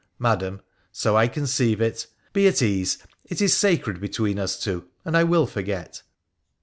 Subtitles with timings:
[0.27, 0.61] 'Madam,
[0.91, 2.07] so I conceive it.
[2.33, 6.01] Be at ease: it is sacred be tween us two, and I will forget.'